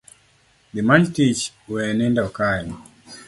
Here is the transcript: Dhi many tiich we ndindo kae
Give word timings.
Dhi 0.73 0.81
many 0.89 1.05
tiich 1.15 1.43
we 1.71 1.81
ndindo 1.97 2.23
kae 2.37 2.67